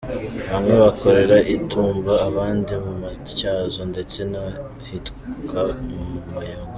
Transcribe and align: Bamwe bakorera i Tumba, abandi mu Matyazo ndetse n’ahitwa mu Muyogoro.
Bamwe 0.51 0.73
bakorera 0.83 1.37
i 1.55 1.55
Tumba, 1.69 2.13
abandi 2.27 2.71
mu 2.83 2.93
Matyazo 3.01 3.81
ndetse 3.91 4.19
n’ahitwa 4.31 5.61
mu 5.89 6.03
Muyogoro. 6.31 6.69